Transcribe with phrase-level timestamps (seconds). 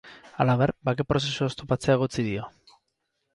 [0.45, 2.49] Halaber, bake prozesua oztopatzea egotzi dio.